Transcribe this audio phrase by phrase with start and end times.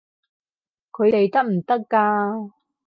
[0.93, 2.53] 佢哋得唔得㗎？